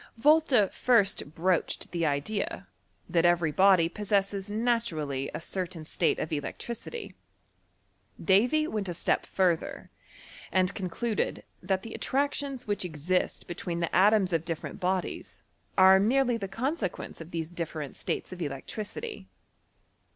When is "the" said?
1.91-2.07, 11.83-11.95, 13.79-13.95, 16.35-16.47